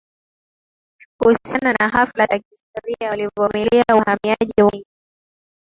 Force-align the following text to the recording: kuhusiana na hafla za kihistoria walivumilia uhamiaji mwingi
kuhusiana 1.19 1.73
na 1.79 1.89
hafla 1.89 2.25
za 2.25 2.39
kihistoria 2.39 3.09
walivumilia 3.09 3.83
uhamiaji 3.95 4.61
mwingi 4.63 4.87